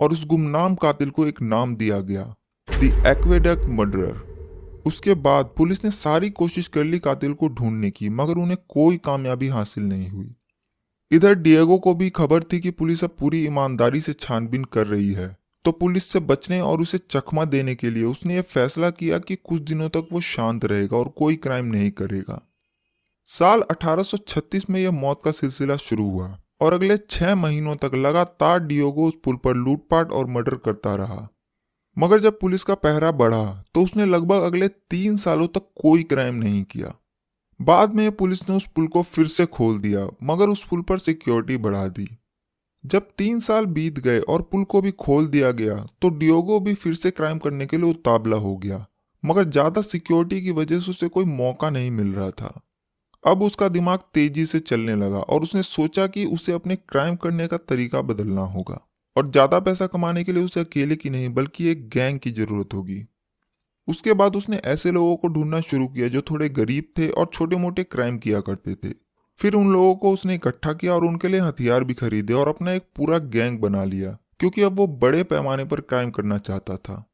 और 0.00 0.12
उस 0.12 0.24
गुमनाम 0.26 0.74
कातिल 0.74 1.10
को 1.10 1.26
एक 1.26 1.42
नाम 1.42 1.76
दिया 1.76 2.00
गया, 2.00 2.22
द 2.68 3.04
एक्वेडक 3.06 3.66
मर्डरर। 3.68 4.82
उसके 4.86 5.14
बाद 5.14 5.50
पुलिस 5.56 5.84
ने 5.84 5.90
सारी 5.90 6.30
कोशिश 6.30 6.68
कर 6.68 6.84
ली 6.84 6.98
कातिल 6.98 7.32
को 7.32 7.48
ढूँढने 7.48 7.90
की, 7.90 8.08
मगर 8.08 8.34
उन्हें 8.34 8.58
कोई 8.68 8.96
कामयाबी 8.96 9.48
हासिल 9.48 9.84
नहीं 9.84 10.08
हुई। 10.08 10.34
इधर 11.10 11.34
डिएगो 11.34 11.78
को 11.78 11.94
भी 11.94 12.08
खबर 12.10 12.42
थी 12.42 12.58
कि 12.60 12.70
पुलिस 12.70 13.02
अब 13.04 13.16
पूरी 13.18 13.44
ईमानदारी 13.44 14.00
से 14.00 14.12
छानबीन 14.12 14.64
कर 14.64 14.86
रही 14.86 15.12
है। 15.12 15.36
तो 15.64 15.72
पुलिस 15.72 16.04
से 16.04 16.20
बचने 16.20 16.60
और 16.60 16.80
उसे 16.80 16.98
चकमा 17.00 17.44
देने 17.44 17.74
के 17.74 17.90
लिए 17.90 18.04
उसने 18.04 18.34
यह 18.34 18.42
फैसला 18.42 18.90
किया 18.90 19.18
कि 19.18 19.36
कुछ 19.36 19.62
दिनों 19.62 19.88
तक 19.88 20.08
वो 20.12 20.20
शांत 20.20 20.64
रहेगा 20.64 20.96
और 20.96 21.08
कोई 21.08 21.36
क्राइम 21.36 21.66
नहीं 21.66 21.90
करेगा। 21.90 22.40
साल 23.28 23.62
1836 23.62 24.68
में 24.70 24.80
यह 24.80 24.90
मौत 24.90 25.20
का 25.24 25.30
सिलसिला 25.30 25.76
शुरू 25.76 26.08
हुआ 26.10 26.38
और 26.60 26.74
अगले 26.74 26.96
छह 27.00 27.34
महीनों 27.34 27.76
तक 27.76 27.94
लगातार 27.96 28.60
डियोगो 28.60 29.08
उस 29.08 29.14
पुल 29.24 29.36
पर 29.36 29.56
लूटपाट 29.56 30.12
और 30.12 30.26
मर्डर 30.26 30.54
करता 30.54 30.94
रहा। 30.96 31.28
मगर 31.96 32.20
जब 32.20 32.38
पुलिस 32.40 32.64
का 32.64 32.74
पहरा 32.76 33.10
बढ़ा 33.12 33.44
तो 33.74 33.82
उसने 33.82 34.06
लगभग 34.06 34.42
अगले 34.42 34.68
तीन 34.68 35.16
सालों 35.16 35.46
तक 35.48 35.70
कोई 35.76 36.02
क्राइम 36.02 36.34
नहीं 36.34 36.62
किया। 36.64 36.94
बाद 37.60 37.94
में 37.94 38.10
पुलिस 38.12 38.48
ने 38.48 38.56
उस 38.56 38.66
पुल 38.66 38.86
को 38.86 39.02
फिर 39.04 39.26
से 39.28 39.46
खोल 39.48 39.78
दिया, 39.80 40.06
मगर 40.24 40.48
उस 40.48 40.64
पुल 40.64 40.82
पर 40.82 40.98
सिक्योरिटी 41.00 41.56
बढ़ा 41.58 41.86
दी। 41.88 42.08
जब 42.84 43.08
तीन 43.18 43.40
साल 43.40 43.66
बीत 43.68 43.98
गए 43.98 44.20
और 44.20 44.42
पुल 44.42 44.64
को 44.64 44.80
भी 44.82 44.90
खोल 44.98 45.26
दिया 45.28 45.50
गया 45.52 45.74
तो 46.02 46.08
डियोगो 46.10 46.58
भी 46.60 46.74
फिर 46.76 46.94
से 46.94 47.10
क्राइम 47.10 47.38
करने 47.38 47.66
के 47.66 47.76
लिए 47.76 47.90
उतावला 47.90 48.36
हो 48.38 48.56
गया, 48.56 48.86
मगर 49.22 49.44
ज़्यादा 49.46 49.82
सिक्योरिटी 49.82 50.40
की 50.42 50.50
वजह 50.52 50.80
से 50.80 50.90
उसे 50.90 51.08
कोई 51.08 51.24
मौका 51.26 51.70
नहीं 51.70 51.90
मिल 51.90 52.12
रहा 52.12 52.30
था। 52.32 52.60
अब 53.24 53.42
उसका 53.42 53.68
दिमाग 53.68 53.98
तेज़ी 54.14 54.44
से 54.46 54.60
चलने 54.60 54.94
लगा 54.96 55.18
और 55.18 55.42
उसने 55.42 55.62
सोचा 55.64 56.06
कि 56.06 56.24
उसे 56.26 56.52
अपने 56.52 56.76
क्राइम 56.78 57.16
करने 57.16 57.46
का 57.46 57.56
तरीका 57.58 58.02
बदलना 58.02 58.42
होगा, 58.46 58.80
और 59.16 59.30
ज़्यादा 59.30 59.58
पैसा 59.60 59.86
कमाने 59.88 60.24
के 60.24 60.32
लिए 60.32 60.44
उसे 60.44 60.60
अकेले 60.60 60.96
की 60.96 61.10
नहीं, 61.10 61.28
बल्कि 61.30 61.68
एक 61.70 61.88
गैंग 61.90 62.18
की 62.18 62.30
ज़रूरत 62.32 62.74
होगी। 62.74 63.04
उसके 63.90 64.12
बाद 64.12 64.36
उसने 64.36 64.56
ऐसे 64.66 64.90
लोगों 64.92 65.16
को 65.16 65.28
ढूंढना 65.28 65.60
शुरू 65.60 65.86
किया 65.86 66.08
जो 66.08 66.20
थोड़े 66.20 66.48
गरीब 66.48 66.92
थे 66.98 67.08
और 67.10 67.30
छोटे 67.32 67.56
मोटे 67.56 67.82
क्राइम 67.84 68.18
किया 68.18 68.40
करते 68.40 68.74
थे। 68.74 68.92
फिर 69.40 69.54
उन 69.54 69.72
लोगों 69.72 69.94
को 69.94 70.12
उसने 70.12 70.34
इकट्ठा 70.34 70.72
किया 70.72 70.94
और 70.94 71.04
उनके 71.04 71.28
लिए 71.28 71.40
हथियार 71.40 71.84
भी 71.84 71.94
खरीदे 71.94 72.32
और 72.32 72.48
अपना 72.48 72.72
एक 72.72 72.82
पूरा 72.96 73.18
गैंग 73.18 73.58
बना 73.58 73.84
लिया, 73.84 74.16
क्योंकि 74.40 74.62
अब 74.62 74.76
वो 74.76 74.86
बड़े 74.86 75.22
पैमाने 75.24 75.64
पर 75.64 75.80
क्राइम 75.80 76.10
करना 76.10 76.38
चाहता 76.38 76.76
था। 76.76 77.04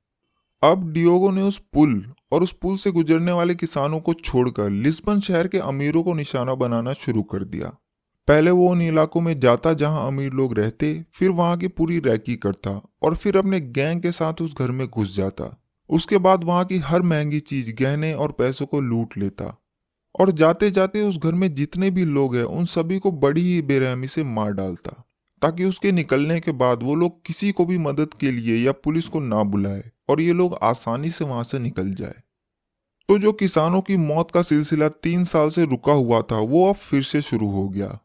अब 0.62 0.90
डियोगो 0.92 1.30
ने 1.30 1.42
उस 1.42 1.58
पुल 1.72 2.12
और 2.32 2.42
उस 2.42 2.52
पुल 2.52 2.76
से 2.76 2.90
गुजरने 2.90 3.32
वाले 3.32 3.54
किसानों 3.54 4.00
को 4.00 4.14
छोड़कर 4.14 4.70
लिस्बन 4.70 5.20
शहर 5.20 5.48
के 5.48 5.58
अमीरों 5.58 6.02
को 6.02 6.14
निशाना 6.14 6.54
बनाना 6.54 6.92
शुरू 6.92 7.22
कर 7.22 7.44
दिया। 7.44 7.68
पहले 8.28 8.50
वो 8.50 8.68
उन 8.68 8.82
इलाकों 8.82 9.20
में 9.20 9.38
जाता 9.40 9.72
जहाँ 9.72 10.06
अमीर 10.06 10.32
लोग 10.32 10.56
रहते, 10.58 11.04
फिर 11.14 11.30
वहाँ 11.30 11.56
की 11.56 11.68
पूरी 11.68 11.98
रैकी 11.98 12.36
करता 12.36 12.70
और 13.02 13.16
फिर 13.16 13.36
अपने 13.36 13.60
गैंग 13.60 14.00
के 14.02 14.12
साथ 14.12 14.42
उस 14.42 14.54
घर 14.58 14.70
में 14.70 14.86
घुस 14.88 15.14
जाता। 15.16 15.44
उसके 15.88 16.18
बाद 16.18 16.44
वहाँ 16.44 16.64
की 16.64 16.78
हर 16.78 17.02
महँगी 17.02 17.40
चीज़, 17.40 17.72
गहने 17.82 18.14
और 18.14 18.32
पैसों 18.32 18.66
को 18.66 18.80
लूट 18.80 19.18
लेता। 19.18 19.62
और 20.20 20.30
जाते 20.30 20.70
जाते 20.70 21.02
उस 21.02 21.18
घर 21.18 21.32
में 21.32 21.54
जितने 21.54 21.90
भी 21.90 22.04
लोग 22.04 22.36
हैं, 22.36 22.44
उन 22.44 22.64
सभी 22.64 22.98
को 22.98 23.12
बड़ी 23.12 23.40
ही 23.40 23.62
बेरहमी 23.62 24.06
से 24.06 24.24
मार 24.24 24.52
डालता, 24.52 25.04
ताकि 25.42 25.64
उसके 25.64 25.92
निकलने 25.92 26.40
के 26.40 26.52
बाद 26.52 26.82
वो 26.82 26.94
लोग 26.94 27.24
किसी 27.24 27.52
को 27.52 27.66
भी 27.66 27.78
मदद 27.78 28.14
के 28.14 28.30
लिए 28.30 28.66
या 28.66 28.72
पुलिस 28.72 29.08
को 29.08 29.20
ना 29.20 29.42
बुलाए 29.42 29.90
और 30.08 30.20
ये 30.20 30.32
लोग 30.32 30.58
आसानी 30.62 31.10
से 31.10 31.24
वहाँ 31.24 31.44
से 31.44 31.58
निकल 31.58 31.94
जाए। 31.94 32.14
तो 33.08 33.18
जो 33.18 33.32
किसानों 33.32 33.80
की 33.80 33.96
मौत 33.96 34.30
का 34.30 34.42
सिलसिला 34.42 34.88
तीन 34.88 35.24
साल 35.24 35.48
से 35.48 35.64
रुका 35.64 35.92
हुआ 35.92 36.22
था, 36.22 36.38
वो 36.38 36.68
अब 36.68 36.74
फिर 36.74 37.02
से 37.02 37.22
शुरू 37.22 37.50
हो 37.50 37.68
गया। 37.68 37.98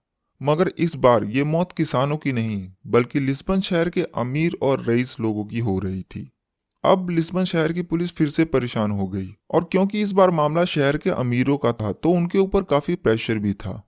मगर 0.43 0.71
इस 0.77 0.95
बार 0.95 1.23
ये 1.23 1.43
मौत 1.43 1.71
किसानों 1.71 2.17
की 2.17 2.33
नहीं, 2.33 2.71
बल्कि 2.88 3.19
लिस्बन 3.19 3.61
शहर 3.61 3.89
के 3.89 4.01
अमीर 4.01 4.57
और 4.61 4.85
रईस 4.85 5.19
लोगों 5.19 5.45
की 5.45 5.59
हो 5.59 5.79
रही 5.79 6.01
थी। 6.01 6.30
अब 6.83 7.09
लिस्बन 7.09 7.43
शहर 7.43 7.73
की 7.73 7.81
पुलिस 7.81 8.11
फिर 8.11 8.29
से 8.29 8.45
परेशान 8.45 8.91
हो 8.91 9.07
गई 9.07 9.27
और 9.51 9.63
क्योंकि 9.63 10.01
इस 10.01 10.11
बार 10.11 10.29
मामला 10.29 10.65
शहर 10.65 10.97
के 10.97 11.09
अमीरों 11.09 11.57
का 11.57 11.71
था 11.71 11.91
तो 11.93 12.09
उनके 12.09 12.39
ऊपर 12.39 12.63
काफ़ी 12.63 12.95
प्रेशर 12.95 13.38
भी 13.38 13.53
था। 13.53 13.81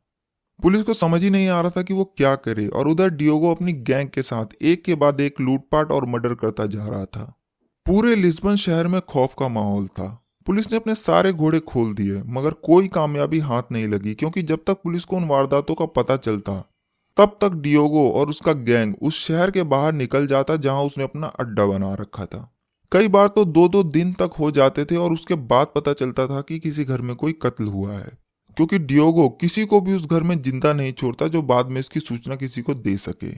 पुलिस 0.59 0.83
को 0.83 0.93
समझ 0.93 1.21
ही 1.23 1.29
नहीं 1.29 1.47
आ 1.50 1.62
रहा 1.62 1.71
था 1.71 1.81
कि 1.81 1.93
वो 1.93 2.03
क्या 2.17 2.35
करे 2.35 2.67
और 2.67 2.88
उधर 2.88 3.09
डियोगो 3.09 3.51
अपनी 3.51 3.73
गैंग 3.73 4.09
के 4.09 4.21
साथ 4.21 4.53
एक 4.62 4.83
के 4.83 4.95
बाद 4.95 5.21
एक 5.21 5.41
लूटपाट 5.41 5.91
और 5.91 6.05
मर्डर 6.05 6.35
करता 6.35 6.65
जा 6.65 6.88
रहा 6.88 7.05
था। 7.05 7.23
पूरे 7.85 8.15
लिस्बन 8.15 8.55
शहर 8.55 8.88
में 8.88 9.01
खौफ 9.01 9.33
का 9.39 9.47
माहौल 9.47 9.88
था। 9.88 10.07
पुलिस 10.47 10.71
ने 10.71 10.77
अपने 10.77 10.95
सारे 10.95 11.33
घोड़े 11.33 11.59
खोल 11.59 11.93
दिए, 11.93 12.21
मगर 12.25 12.51
कोई 12.51 12.88
कामयाबी 12.88 13.39
हाथ 13.39 13.63
नहीं 13.71 13.88
लगी, 13.88 14.13
क्योंकि 14.13 14.43
जब 14.43 14.63
तक 14.67 14.73
पुलिस 14.73 15.03
को 15.03 15.15
उन 15.15 15.27
वारदातों 15.27 15.75
का 15.75 15.85
पता 15.85 16.17
चलता, 16.17 16.53
तब 17.17 17.38
तक 17.41 17.51
डियोगो 17.51 18.09
और 18.12 18.29
उसका 18.29 18.53
गैंग 18.53 18.95
उस 19.01 19.25
शहर 19.25 19.51
के 19.51 19.63
बाहर 19.63 19.93
निकल 19.93 20.27
जाता 20.27 20.55
जहाँ 20.55 20.83
उसने 20.83 21.03
अपना 21.03 21.27
अड्डा 21.27 21.65
बना 21.65 21.93
रखा 21.93 22.25
था। 22.25 22.50
कई 22.93 23.07
बार 23.07 23.27
तो 23.27 23.45
दो 23.45 23.67
दो 23.67 23.83
दिन 23.83 24.13
तक 24.13 24.31
हो 24.39 24.51
जाते 24.51 24.85
थे 24.85 24.95
और 24.95 25.13
उसके 25.13 25.35
बाद 25.35 25.67
पता 25.75 25.93
चलता 25.93 26.27
था 26.27 26.41
कि 26.41 26.59
किसी 26.59 26.83
घर 26.83 27.01
में 27.01 27.15
कोई 27.15 27.33
कत्ल 27.41 27.65
हुआ 27.65 27.93
है। 27.93 28.17
क्योंकि 28.57 28.79
डियोगो 28.79 29.29
किसी 29.29 29.65
को 29.65 29.81
भी 29.81 29.93
उस 29.93 30.05
घर 30.05 30.23
में 30.23 30.41
ज़िंदा 30.41 30.73
नहीं 30.73 30.93
छोड़ता 30.93 31.27
जो 31.27 31.41
बाद 31.41 31.65
में 31.65 31.79
इसकी 31.79 32.00
सूचना 32.00 32.35
किसी 32.35 32.62
को 32.62 32.73
दे 32.73 32.97
सके। 32.97 33.31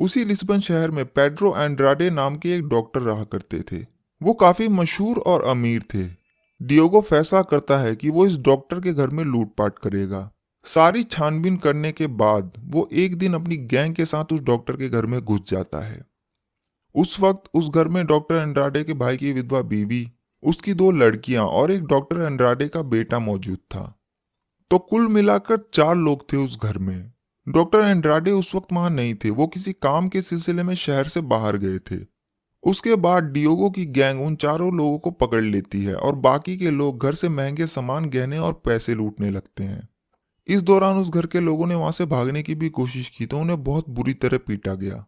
उसी 0.00 0.24
लिस्बन 0.24 0.60
शहर 0.60 0.90
में 0.90 1.04
पेड्रो 1.04 1.54
एंड्राडे 1.56 2.10
नाम 2.10 2.36
के 2.36 2.54
एक 2.54 2.68
डॉक्टर 2.68 3.00
रहा 3.00 3.24
करते 3.24 3.60
थे। 3.72 3.86
वो 4.22 4.34
काफ़ी 4.34 4.68
मशहूर 4.68 5.18
और 5.18 5.44
अमीर 5.44 5.82
थे। 5.94 6.04
डियोगो 6.60 7.00
फैसला 7.00 7.42
करता 7.42 7.78
है 7.78 7.96
कि 7.96 8.10
वो 8.10 8.26
इस 8.26 8.36
डॉक्टर 8.36 8.80
के 8.80 8.92
घर 8.92 9.08
में 9.08 9.24
लूटपाट 9.24 9.78
करेगा। 9.78 10.30
सारी 10.64 11.02
छानबीन 11.02 11.56
करने 11.56 11.92
के 11.92 12.06
बाद 12.06 12.52
वो 12.64 12.88
एक 12.92 13.16
दिन 13.18 13.34
अपनी 13.34 13.56
गैंग 13.56 13.94
के 13.94 14.04
साथ 14.04 14.32
उस 14.32 14.40
डॉक्टर 14.40 14.76
के 14.76 14.88
घर 14.88 15.06
में 15.06 15.20
घुस 15.20 15.40
जाता 15.48 15.78
है। 15.78 16.13
उस 16.94 17.20
वक्त 17.20 17.50
उस 17.54 17.68
घर 17.68 17.88
में 17.88 18.06
डॉक्टर 18.06 18.34
एंड्राडे 18.34 18.84
के 18.84 18.92
भाई 18.92 19.16
की 19.16 19.32
विधवा 19.32 19.62
बीवी, 19.62 20.10
उसकी 20.42 20.74
दो 20.74 20.90
लड़कियाँ 20.90 21.44
और 21.44 21.72
एक 21.72 21.84
डॉक्टर 21.84 22.16
एंड्राडे 22.16 22.68
का 22.68 22.82
बेटा 22.82 23.18
मौजूद 23.18 23.56
था। 23.56 24.00
तो 24.70 24.78
कुल 24.78 25.08
मिलाकर 25.08 25.58
चार 25.74 25.96
लोग 25.96 26.32
थे 26.32 26.36
उस 26.36 26.58
घर 26.62 26.78
में। 26.78 27.12
डॉक्टर 27.48 27.78
एंड्राडे 27.78 28.30
उस 28.30 28.54
वक्त 28.54 28.72
वहाँ 28.72 28.90
नहीं 28.90 29.14
थे, 29.14 29.30
वो 29.30 29.46
किसी 29.46 29.72
काम 29.72 30.08
के 30.08 30.22
सिलसिले 30.22 30.62
में 30.62 30.74
शहर 30.74 31.04
से 31.04 31.20
बाहर 31.20 31.56
गए 31.56 31.78
थे। 31.78 32.06
उसके 32.62 32.94
बाद 32.94 33.24
डियोगो 33.24 33.70
की 33.70 33.86
गैंग 33.86 34.22
उन 34.22 34.36
चारों 34.36 34.74
लोगों 34.76 34.98
को 34.98 35.10
पकड़ 35.10 35.42
लेती 35.44 35.84
है 35.84 35.94
और 35.94 36.14
बाकी 36.14 36.56
के 36.56 36.70
लोग 36.70 37.02
घर 37.02 37.14
से 37.14 37.28
महँगे 37.28 37.66
सामान, 37.66 38.04
गहने 38.04 38.38
और 38.38 38.52
पैसे 38.52 38.94
लूटने 38.94 39.30
लगते 39.30 39.64
हैं। 39.64 39.88
इस 40.46 40.62
दौरान 40.62 40.96
उस 40.96 41.10
घर 41.10 41.26
के 41.26 41.40
लोगों 41.40 41.66
ने 41.66 41.74
वहाँ 41.74 41.92
से 41.92 42.06
भागने 42.06 42.42
की 42.42 42.54
भी 42.54 42.68
कोशिश 42.68 43.08
की 43.08 43.26
तो 43.26 43.38
उन्हें 43.38 43.64
बहुत 43.64 43.88
बुरी 43.88 44.14
तरह 44.14 44.38
पीटा 44.38 44.74
गया। 44.74 45.06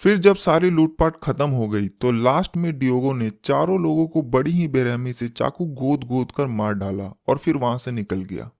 फिर 0.00 0.16
जब 0.18 0.36
सारी 0.36 0.70
लूटपाट 0.70 1.16
खत्म 1.22 1.48
हो 1.50 1.68
गई 1.68 1.86
तो 1.88 2.10
लास्ट 2.12 2.56
में 2.56 2.78
डियोगो 2.78 3.12
ने 3.12 3.30
चारों 3.44 3.80
लोगों 3.82 4.06
को 4.06 4.22
बड़ी 4.22 4.50
ही 4.52 4.66
बेरहमी 4.68 5.12
से 5.12 5.28
चाकू 5.28 5.66
गोद 5.74 6.04
गोद 6.04 6.32
कर 6.32 6.46
मार 6.46 6.74
डाला 6.74 7.04
और 7.28 7.38
फिर 7.38 7.56
वहाँ 7.56 7.78
से 7.78 7.90
निकल 7.90 8.22
गया। 8.22 8.50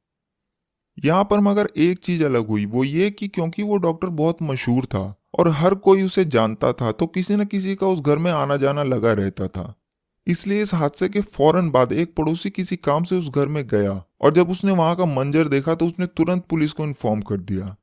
यहाँ 0.99 1.25
पर 1.25 1.41
मगर 1.41 1.69
एक 1.79 1.99
चीज़ 1.99 2.25
अलग 2.25 2.49
हुई, 2.49 2.65
वो 2.67 2.85
ये 2.85 3.11
कि 3.11 3.29
क्योंकि 3.29 3.63
वो 3.63 3.77
डॉक्टर 3.79 4.09
बहुत 4.09 4.43
मशहूर 4.43 4.87
था 4.87 5.15
और 5.35 5.49
हर 5.51 5.75
कोई 5.75 6.03
उसे 6.03 6.25
जानता 6.27 6.73
था 6.73 6.93
तो 6.93 7.07
किसी 7.07 7.37
न 7.37 7.45
किसी 7.45 7.75
का 7.75 7.87
उस 7.87 8.01
घर 8.01 8.19
में 8.19 8.31
आना 8.33 8.57
जाना 8.57 8.83
लगा 8.83 9.13
रहता 9.13 9.49
था। 9.49 9.75
इसलिए 10.27 10.63
इस 10.63 10.75
हादसे 10.75 11.09
के 11.09 11.21
फ़ौरन 11.21 11.71
बाद 11.71 11.93
एक 11.93 12.15
पड़ोसी 12.17 12.51
किसी 12.51 12.77
काम 12.77 13.05
से 13.05 13.19
उस 13.19 13.29
घर 13.31 13.47
में 13.47 13.67
गया 13.69 14.03
और 14.21 14.33
जब 14.35 14.51
उसने 14.51 14.73
वहाँ 14.73 14.97
का 14.97 15.05
मंजर 15.07 15.49
देखा 15.49 15.75
तो 15.75 15.87
उसने 15.87 16.07
तुरंत 16.07 16.47
पुलिस 16.51 16.73
को 16.73 16.85
इन्फॉर्म 16.85 17.21
कर 17.21 17.37
दिया। 17.43 17.75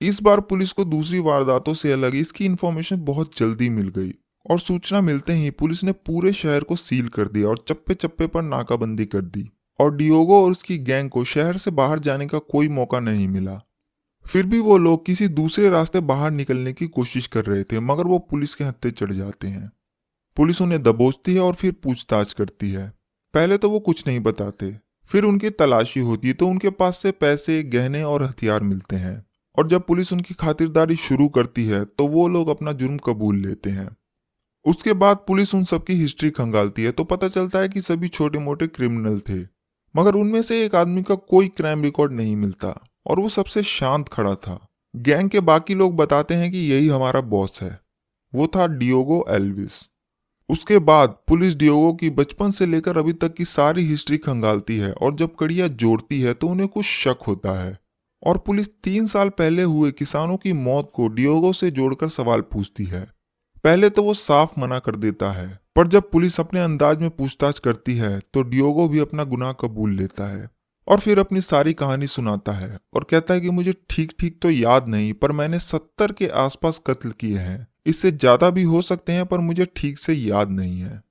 इस 0.00 0.20
बार 0.22 0.40
पुलिस 0.40 0.72
को 0.72 0.84
दूसरी 0.84 1.18
वारदातों 1.18 1.74
से 1.74 1.92
अलग 1.92 2.14
इसकी 2.14 2.44
इन्फॉर्मेशन 2.44 3.00
बहुत 3.00 3.38
जल्दी 3.38 3.68
मिल 3.68 3.88
गई 3.88 4.12
और 4.50 4.60
सूचना 4.60 5.00
मिलते 5.00 5.32
ही 5.32 5.50
पुलिस 5.50 5.82
ने 5.84 5.92
पूरे 5.92 6.32
शहर 6.32 6.64
को 6.64 6.76
सील 6.76 7.08
कर 7.08 7.28
दिया 7.28 7.48
और 7.48 7.64
चप्पे 7.68 7.94
चप्पे 7.94 8.26
पर 8.26 8.42
नाकाबंदी 8.42 9.06
कर 9.06 9.20
दी 9.20 9.50
और 9.80 9.94
डियोगो 9.96 10.42
और 10.44 10.50
उसकी 10.50 10.78
गैंग 10.78 11.10
को 11.10 11.24
शहर 11.24 11.56
से 11.56 11.70
बाहर 11.70 11.98
जाने 11.98 12.26
का 12.26 12.38
कोई 12.38 12.68
मौका 12.68 13.00
नहीं 13.00 13.26
मिला। 13.28 13.60
फिर 14.24 14.46
भी 14.46 14.58
वो 14.58 14.78
लोग 14.78 15.04
किसी 15.06 15.28
दूसरे 15.28 15.68
रास्ते 15.70 16.00
बाहर 16.02 16.30
निकलने 16.30 16.72
की 16.72 16.86
कोशिश 16.88 17.26
कर 17.26 17.44
रहे 17.44 17.62
थे, 17.62 17.80
मगर 17.80 18.04
वो 18.04 18.18
पुलिस 18.20 18.54
के 18.54 18.64
हत्थे 18.64 18.90
चढ़ 18.90 19.12
जाते 19.12 19.48
हैं। 19.48 19.70
पुलिस 20.36 20.60
उन्हें 20.62 20.82
दबोचती 20.82 21.34
है 21.34 21.40
और 21.40 21.54
फिर 21.54 21.72
पूछताछ 21.84 22.32
करती 22.32 22.70
है। 22.70 22.92
पहले 23.34 23.58
तो 23.58 23.70
वो 23.70 23.80
कुछ 23.80 24.06
नहीं 24.06 24.20
बताते, 24.20 24.74
फिर 25.10 25.24
उनकी 25.24 25.50
तलाशी 25.50 26.00
होती 26.00 26.28
है 26.28 26.34
तो 26.34 26.46
उनके 26.46 26.70
पास 26.70 26.98
से 26.98 27.10
पैसे, 27.10 27.62
गहने 27.62 28.02
और 28.02 28.22
हथियार 28.22 28.62
मिलते 28.62 28.96
हैं। 28.96 29.24
और 29.58 29.68
जब 29.68 29.86
पुलिस 29.86 30.12
उनकी 30.12 30.34
खातिरदारी 30.34 30.96
शुरू 30.96 31.28
करती 31.28 31.64
है 31.66 31.84
तो 31.84 32.06
वो 32.06 32.26
लोग 32.28 32.48
अपना 32.48 32.72
जुर्म 32.72 32.96
कबूल 32.98 33.36
लेते 33.38 33.70
हैं। 33.70 33.88
उसके 34.64 34.92
बाद 34.94 35.16
पुलिस 35.28 35.54
उन 35.54 35.64
सबकी 35.64 35.94
हिस्ट्री 35.94 36.30
खंगालती 36.30 36.82
है 36.82 36.90
तो 36.92 37.04
पता 37.04 37.28
चलता 37.28 37.58
है 37.58 37.68
कि 37.68 37.80
सभी 37.80 38.08
छोटे 38.08 38.38
मोटे 38.38 38.66
क्रिमिनल 38.66 39.18
थे। 39.20 39.40
मगर 39.94 40.14
उनमें 40.14 40.40
से 40.42 40.64
एक 40.64 40.74
आदमी 40.74 41.02
का 41.02 41.14
कोई 41.14 41.48
क्राइम 41.48 41.82
रिकॉर्ड 41.82 42.12
नहीं 42.12 42.36
मिलता, 42.36 42.68
और 43.06 43.20
वो 43.20 43.28
सबसे 43.28 43.62
शांत 43.62 44.08
खड़ा 44.08 44.34
था। 44.34 44.58
गैंग 44.94 45.30
के 45.30 45.40
बाकी 45.42 45.74
लोग 45.74 45.96
बताते 45.96 46.34
हैं 46.34 46.50
कि 46.52 46.58
यही 46.58 46.88
हमारा 46.88 47.20
बॉस 47.20 47.60
है। 47.62 47.78
वो 48.32 48.46
था 48.46 48.66
डियोगो 48.68 49.24
एल्विस। 49.30 49.82
उसके 50.48 50.78
बाद 50.80 51.16
पुलिस 51.28 51.54
डियोगो 51.54 51.92
की 51.92 52.10
बचपन 52.12 52.50
से 52.50 52.66
लेकर 52.66 52.98
अभी 52.98 53.12
तक 53.14 53.34
की 53.34 53.44
सारी 53.44 53.84
हिस्ट्री 53.86 54.18
खंगालती 54.18 54.76
है, 54.76 54.92
और 54.92 55.14
जब 55.14 55.34
कड़िया 55.36 55.68
जोड़ती 55.68 56.20
है 56.20 56.34
तो 56.34 56.48
उन्हें 56.48 56.68
कुछ 56.68 56.84
शक 56.84 57.18
होता 57.26 57.58
है। 57.60 57.78
और 58.22 58.38
पुलिस 58.38 58.68
तीन 58.84 59.06
साल 59.06 59.28
पहले 59.30 59.62
हुए 59.64 59.90
किसानों 59.92 60.36
की 60.36 60.52
मौत 60.54 60.90
को 60.94 61.08
डियोगो 61.10 61.52
से 61.52 61.70
जोड़कर 61.72 62.08
सवाल 62.10 62.40
पूछती 62.52 62.84
है। 62.86 63.06
पहले 63.64 63.90
तो 63.90 64.02
वो 64.02 64.14
साफ़ 64.16 64.60
मना 64.60 64.78
कर 64.80 64.96
देता 64.96 65.30
है, 65.32 65.48
पर 65.76 65.88
जब 65.88 66.10
पुलिस 66.10 66.38
अपने 66.40 66.60
अंदाज 66.60 67.00
में 67.00 67.10
पूछताछ 67.12 67.58
करती 67.58 67.96
है 67.96 68.18
तो 68.34 68.42
डियोगो 68.44 68.88
भी 68.88 68.98
अपना 69.00 69.24
गुनाह 69.26 69.52
कबूल 69.60 69.94
लेता 69.94 70.28
है 70.28 70.48
और 70.88 71.00
फिर 71.00 71.18
अपनी 71.18 71.40
सारी 71.42 71.72
कहानी 71.74 72.06
सुनाता 72.08 72.52
है 72.52 72.78
और 72.94 73.04
कहता 73.04 73.34
है 73.34 73.40
कि 73.40 73.50
मुझे 73.50 73.74
ठीक 73.90 74.12
ठीक 74.20 74.38
तो 74.42 74.50
याद 74.50 74.88
नहीं, 74.88 75.12
पर 75.12 75.32
मैंने 75.32 75.58
सत्तर 75.60 76.12
के 76.12 76.28
आसपास 76.38 76.80
कत्ल 76.86 77.10
किए 77.10 77.38
हैं। 77.38 77.66
इससे 77.86 78.10
ज़्यादा 78.12 78.50
भी 78.50 78.62
हो 78.64 78.80
सकते 78.82 79.12
हैं, 79.12 79.26
पर 79.26 79.38
मुझे 79.40 79.66
ठीक 79.76 79.98
से 79.98 80.14
याद 80.14 80.50
नहीं 80.50 80.80
है। 80.80 81.02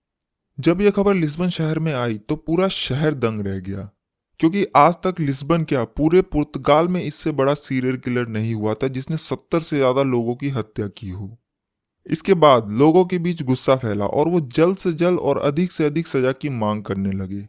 जब 0.57 0.81
यह 0.81 0.91
खबर 0.91 1.15
लिस्बन 1.15 1.49
शहर 1.51 1.79
में 1.79 1.93
आई 1.95 2.17
तो 2.19 2.35
पूरा 2.37 2.67
शहर 2.69 3.13
दंग 3.15 3.41
रह 3.41 3.59
गया। 3.61 3.89
क्योंकि 4.39 4.65
आज 4.75 4.95
तक 5.03 5.19
लिस्बन 5.19 5.63
क्या, 5.63 5.83
पूरे 5.83 6.21
पुर्तगाल 6.23 6.87
में 6.87 7.01
इससे 7.03 7.31
बड़ा 7.31 7.53
सीरियल 7.53 7.97
किलर 7.97 8.27
नहीं 8.27 8.53
हुआ 8.53 8.73
था 8.73 8.87
जिसने 8.87 9.17
सत्तर 9.17 9.59
से 9.59 9.77
ज़्यादा 9.77 10.03
लोगों 10.03 10.35
की 10.35 10.49
हत्या 10.49 10.87
की 10.87 11.09
हो। 11.09 11.37
इसके 12.05 12.33
बाद 12.33 12.69
लोगों 12.71 13.05
के 13.05 13.17
बीच 13.19 13.41
गुस्सा 13.43 13.75
फैला 13.75 14.05
और 14.05 14.27
वो 14.27 14.39
जल्द 14.55 14.77
से 14.77 14.93
जल्द 14.93 15.19
और 15.19 15.37
अधिक 15.37 15.71
से 15.71 15.85
अधिक 15.85 16.07
सजा 16.07 16.31
की 16.31 16.49
मांग 16.49 16.83
करने 16.83 17.11
लगे। 17.11 17.41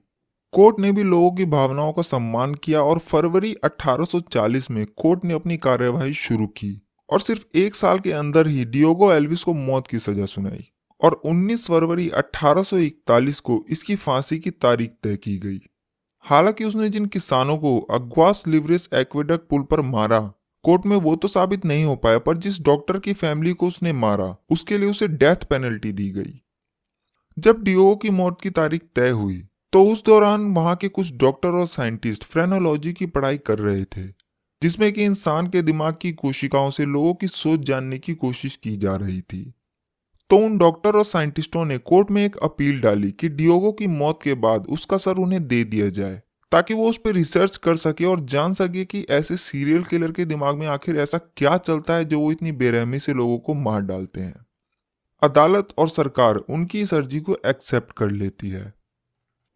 कोर्ट 0.52 0.80
ने 0.80 0.92
भी 0.92 1.02
लोगों 1.02 1.30
की 1.30 1.44
भावनाओं 1.44 1.92
का 1.92 2.02
सम्मान 2.02 2.54
किया 2.54 2.82
और 2.82 2.98
फरवरी 2.98 3.54
1840 3.64 4.70
में 4.70 4.84
कोर्ट 4.96 5.24
ने 5.24 5.34
अपनी 5.34 5.56
कार्यवाही 5.56 6.14
शुरू 6.14 6.46
की 6.46 6.80
और 7.08 7.20
सिर्फ़ 7.20 7.58
एक 7.58 7.74
साल 7.74 7.98
के 7.98 8.12
अंदर 8.12 8.46
ही 8.46 8.64
डियोगो 8.64 9.12
एल्विस 9.12 9.44
को 9.44 9.54
मौत 9.54 9.86
की 9.86 9.98
सजा 9.98 10.26
सुनाई 10.26 10.64
और 11.00 11.20
19 11.26 11.66
फरवरी 11.66 12.08
1841 12.18 13.40
को 13.40 13.64
इसकी 13.70 13.96
फांसी 13.96 14.38
की 14.38 14.50
तारीख 14.50 14.90
तय 15.02 15.16
की 15.16 15.38
गई। 15.38 15.60
हालाँकि 16.28 16.64
उसने 16.64 16.88
जिन 16.88 17.06
किसानों 17.06 17.56
को 17.58 17.78
अग्वास 17.90 18.42
लिवरेस 18.48 18.88
एक्वेडक 18.94 19.46
पुल 19.50 19.62
पर 19.62 19.80
मारा, 19.82 20.18
कोर्ट 20.64 20.86
में 20.86 20.96
वो 20.96 21.14
तो 21.16 21.28
साबित 21.28 21.64
नहीं 21.64 21.84
हो 21.84 21.94
पाया, 21.96 22.18
पर 22.18 22.36
जिस 22.36 22.60
डॉक्टर 22.60 22.98
की 22.98 23.12
फैमिली 23.12 23.52
को 23.52 23.68
उसने 23.68 23.92
मारा, 23.92 24.36
उसके 24.50 24.78
लिए 24.78 24.90
उसे 24.90 25.08
डेथ 25.08 25.44
पेनल्टी 25.44 25.92
दी 25.92 26.10
गई। 26.10 26.40
जब 27.36 27.62
डीओ 27.62 27.94
की 27.96 28.10
मौत 28.10 28.40
की 28.42 28.50
तारीख 28.50 28.82
तय 28.96 29.10
हुई 29.10 29.42
तो 29.72 29.82
उस 29.84 30.04
दौरान 30.04 30.40
वहाँ 30.54 30.74
के 30.76 30.88
कुछ 30.88 31.12
डॉक्टर 31.14 31.48
और 31.50 31.66
साइंटिस्ट 31.66 32.24
फ्रेनोलॉजी 32.24 32.92
की 32.92 33.06
पढ़ाई 33.06 33.38
कर 33.38 33.58
रहे 33.58 33.84
थे, 33.86 34.06
जिसमें 34.62 34.92
कि 34.92 35.04
इंसान 35.04 35.46
के 35.46 35.62
दिमाग 35.62 35.96
की 36.02 36.12
कोशिकाओं 36.12 36.70
से 36.70 36.84
लोगों 36.84 37.14
की 37.14 37.28
सोच 37.28 37.60
जानने 37.60 37.98
की 37.98 38.14
कोशिश 38.14 38.56
की 38.56 38.76
जा 38.76 38.96
रही 38.96 39.20
थी। 39.22 39.52
तो 40.30 40.36
उन 40.36 40.58
डॉक्टर 40.58 40.96
और 40.96 41.04
साइंटिस्टों 41.04 41.64
ने 41.64 41.78
कोर्ट 41.78 42.10
में 42.10 42.24
एक 42.24 42.36
अपील 42.36 42.80
डाली 42.80 43.10
कि 43.10 43.28
डियोगो 43.28 43.72
की 43.72 43.86
मौत 43.86 44.18
के 44.22 44.34
बाद 44.34 44.66
उसका 44.66 44.96
सर 44.96 45.16
उन्हें 45.16 45.46
दे 45.48 45.62
दिया 45.64 45.88
जाए, 45.88 46.20
ताकि 46.52 46.74
वो 46.74 46.88
उस 46.90 46.98
पर 46.98 47.12
रिसर्च 47.12 47.56
कर 47.56 47.76
सके 47.76 48.04
और 48.04 48.20
जान 48.20 48.54
सके 48.54 48.84
कि 48.84 49.06
ऐसे 49.10 49.36
सीरियल 49.36 49.82
किलर 49.82 50.12
के 50.12 50.24
दिमाग 50.24 50.56
में 50.56 50.66
आखिर 50.66 50.96
ऐसा 50.96 51.18
क्या 51.36 51.56
चलता 51.58 51.94
है 51.94 52.04
जो 52.04 52.20
वो 52.20 52.30
इतनी 52.32 52.52
बेरहमी 52.52 52.98
से 52.98 53.14
लोगों 53.14 53.38
को 53.38 53.54
मार 53.54 53.80
डालते 53.80 54.20
हैं। 54.20 54.46
अदालत 55.22 55.68
और 55.78 55.88
सरकार 55.88 56.36
उनकी 56.36 56.80
इस 56.80 56.94
अर्जी 56.94 57.20
को 57.20 57.36
एक्सेप्ट 57.46 57.92
कर 57.92 58.10
लेती 58.10 58.50
है। 58.50 58.72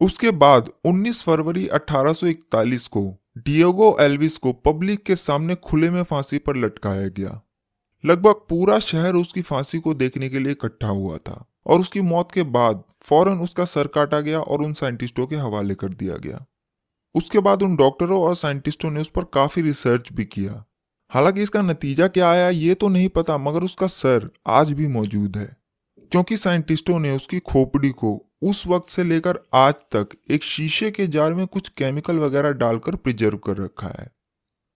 उसके 0.00 0.30
बाद 0.30 0.70
19 0.84 1.22
फरवरी 1.22 1.66
1841 1.66 2.86
को 2.86 3.02
डियोगो 3.38 3.96
एल्विस 4.00 4.36
को 4.38 4.52
पब्लिक 4.52 5.02
के 5.02 5.16
सामने 5.16 5.54
खुले 5.54 5.90
में 5.90 6.02
फांसी 6.02 6.38
पर 6.38 6.56
लटकाया 6.56 7.08
गया। 7.08 7.40
लगभग 8.04 8.34
पूरा 8.48 8.78
शहर 8.78 9.14
उसकी 9.14 9.42
फांसी 9.42 9.78
को 9.78 9.94
देखने 9.94 10.28
के 10.28 10.38
लिए 10.38 10.52
इकट्ठा 10.52 10.88
हुआ 10.88 11.16
था 11.18 11.44
और 11.66 11.80
उसकी 11.80 12.00
मौत 12.00 12.32
के 12.32 12.42
बाद 12.42 12.82
फ़ौरन 13.02 13.38
उसका 13.38 13.64
सर 13.64 13.86
काटा 13.86 14.20
गया 14.20 14.40
और 14.40 14.62
उन 14.62 14.72
साइंटिस्टों 14.72 15.26
के 15.26 15.36
हवाले 15.36 15.74
कर 15.74 15.88
दिया 15.88 16.16
गया। 16.16 16.44
उसके 17.14 17.38
बाद 17.38 17.62
उन 17.62 17.76
डॉक्टरों 17.76 18.20
और 18.22 18.36
साइंटिस्टों 18.36 18.90
ने 18.90 19.00
उस 19.00 19.08
पर 19.08 19.24
काफ़ी 19.24 19.62
रिसर्च 19.62 20.12
भी 20.12 20.24
किया। 20.24 20.64
हालाँकि 21.10 21.42
इसका 21.42 21.62
नतीजा 21.62 22.08
क्या 22.08 22.30
आया, 22.30 22.48
ये 22.48 22.74
तो 22.74 22.88
नहीं 22.88 23.08
पता, 23.08 23.38
मगर 23.38 23.62
उसका 23.62 23.86
सर 23.86 24.28
आज 24.46 24.72
भी 24.72 24.86
मौजूद 24.88 25.36
है, 25.36 25.56
क्योंकि 26.12 26.36
साइंटिस्टों 26.36 26.98
ने 26.98 27.16
उसकी 27.16 27.38
खोपड़ी 27.38 27.90
को 27.90 28.14
उस 28.42 28.66
वक्त 28.66 28.88
से 28.88 29.04
लेकर 29.04 29.38
आज 29.54 29.74
तक 29.74 30.16
एक 30.30 30.42
शीशे 30.42 30.90
के 30.90 31.06
जार 31.06 31.34
में 31.34 31.46
कुछ 31.46 31.68
केमिकल 31.68 32.18
वगैरह 32.18 32.52
डालकर 32.52 32.96
प्रिजर्व 32.96 33.36
कर 33.36 33.56
रखा 33.56 33.88
है। 33.88 34.10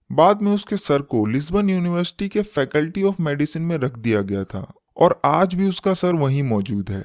बाद 0.09 0.41
में 0.41 0.51
उसके 0.51 0.77
सर 0.77 1.01
को 1.01 1.25
लिस्बन 1.25 1.69
यूनिवर्सिटी 1.69 2.27
के 2.29 2.41
फैकल्टी 2.41 3.03
ऑफ़ 3.03 3.21
मेडिसिन 3.21 3.61
में 3.61 3.77
रख 3.77 3.97
दिया 3.97 4.21
गया 4.21 4.43
था 4.43 4.71
और 4.97 5.19
आज 5.25 5.53
भी 5.53 5.69
उसका 5.69 5.93
सर 5.93 6.15
वहीं 6.15 6.43
मौजूद 6.43 6.89
है। 6.89 7.03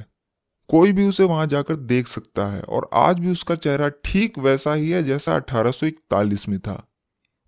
कोई 0.71 0.93
भी 0.93 1.07
उसे 1.09 1.25
वहाँ 1.25 1.47
जाकर 1.47 1.77
देख 1.77 2.07
सकता 2.07 2.47
है 2.47 2.63
और 2.63 2.89
आज 2.95 3.21
भी 3.21 3.31
उसका 3.31 3.55
चेहरा 3.55 3.89
ठीक 4.05 4.39
वैसा 4.39 4.75
ही 4.75 4.91
है 4.91 5.03
जैसा 5.03 5.35
1841 5.35 6.49
में 6.49 6.59
था। 6.59 6.83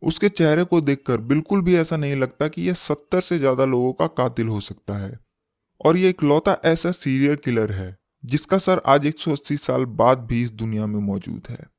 उसके 0.03 0.29
चेहरे 0.29 0.65
को 0.65 0.81
देखकर 0.81 1.21
बिल्कुल 1.23 1.63
भी 1.63 1.77
ऐसा 1.77 1.97
नहीं 1.97 2.17
लगता 2.17 2.49
कि 2.49 2.63
यह 2.63 2.75
सत्तर 2.75 3.21
से 3.21 3.39
ज़्यादा 3.39 3.65
लोगों 3.65 3.93
का 3.93 4.07
कातिल 4.07 4.49
हो 4.49 4.61
सकता 4.61 4.97
है। 4.97 5.19
और 5.81 5.97
यह 5.97 6.09
इकलौता 6.09 6.57
ऐसा 6.65 6.91
सीरियल 6.91 7.37
किलर 7.37 7.73
है, 7.73 7.97
जिसका 8.25 8.59
सर 8.59 8.83
आज 8.87 9.07
180 9.07 9.57
साल 9.57 9.85
बाद 9.85 10.19
भी 10.19 10.43
इस 10.43 10.51
दुनिया 10.51 10.87
में 10.87 11.01
मौजूद 11.01 11.47
है। 11.51 11.74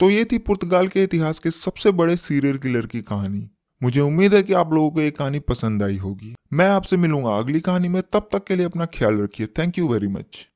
तो 0.00 0.10
ये 0.10 0.24
थी 0.24 0.38
पुर्तगाल 0.38 0.88
के 0.88 1.02
इतिहास 1.02 1.38
के 1.38 1.50
सबसे 1.50 1.90
बड़े 1.90 2.16
सीरियल 2.16 2.58
किलर 2.58 2.86
की 2.86 3.00
कहानी। 3.00 3.50
मुझे 3.82 4.00
उम्मीद 4.00 4.34
है 4.34 4.42
कि 4.42 4.52
आप 4.52 4.72
लोगों 4.72 4.90
को 4.90 5.00
ये 5.00 5.10
कहानी 5.10 5.38
पसंद 5.38 5.82
आई 5.82 5.96
होगी। 5.96 6.34
मैं 6.52 6.68
आपसे 6.68 6.96
मिलूँगा 6.96 7.36
अगली 7.36 7.60
कहानी 7.60 7.88
में, 7.88 8.02
तब 8.02 8.28
तक 8.32 8.44
के 8.44 8.56
लिए 8.56 8.66
अपना 8.66 8.86
ख्याल 8.86 9.20
रखिए। 9.20 9.46
Thank 9.46 9.78
you 9.78 9.88
very 9.88 10.08
much 10.08 10.46